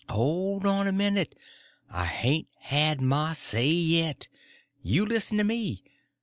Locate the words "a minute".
0.87-1.37